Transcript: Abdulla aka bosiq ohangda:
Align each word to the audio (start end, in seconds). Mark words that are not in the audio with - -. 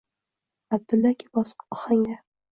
Abdulla 0.77 1.09
aka 1.11 1.27
bosiq 1.37 1.59
ohangda: 1.77 2.15